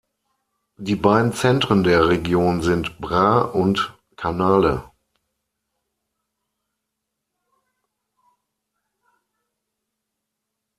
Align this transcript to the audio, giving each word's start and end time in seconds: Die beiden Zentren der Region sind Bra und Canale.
Die 0.77 0.95
beiden 0.95 1.31
Zentren 1.31 1.83
der 1.83 2.09
Region 2.09 2.63
sind 2.63 2.97
Bra 2.99 3.39
und 3.41 3.93
Canale. 4.15 4.83